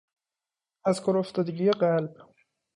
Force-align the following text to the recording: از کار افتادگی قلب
از 0.85 1.01
کار 1.01 1.17
افتادگی 1.17 1.71
قلب 1.71 2.17